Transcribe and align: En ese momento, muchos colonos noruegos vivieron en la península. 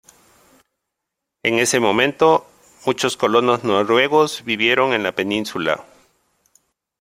En 1.43 1.59
ese 1.59 1.79
momento, 1.79 2.47
muchos 2.87 3.17
colonos 3.17 3.63
noruegos 3.63 4.43
vivieron 4.43 4.93
en 4.93 5.03
la 5.03 5.11
península. 5.13 5.85